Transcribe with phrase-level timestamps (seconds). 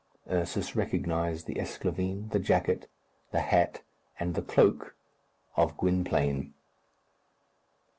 [0.31, 2.87] Ursus recognized the esclavine, the jacket,
[3.31, 3.83] the hat,
[4.19, 4.95] and the cloak
[5.55, 6.55] of Gwynplaine.